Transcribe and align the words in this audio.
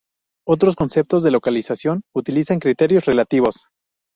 Otros 0.47 0.75
conceptos 0.75 1.21
de 1.21 1.29
localización 1.29 2.01
utilizan 2.15 2.57
criterios 2.59 3.05
relativos. 3.05 3.67